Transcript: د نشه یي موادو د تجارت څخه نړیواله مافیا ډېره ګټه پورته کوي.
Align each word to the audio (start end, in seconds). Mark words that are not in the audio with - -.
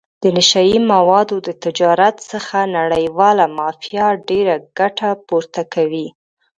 د 0.23 0.23
نشه 0.37 0.61
یي 0.69 0.79
موادو 0.93 1.35
د 1.47 1.49
تجارت 1.63 2.15
څخه 2.31 2.57
نړیواله 2.77 3.45
مافیا 3.57 4.07
ډېره 4.29 4.55
ګټه 4.79 5.09
پورته 5.27 5.61
کوي. 5.73 6.07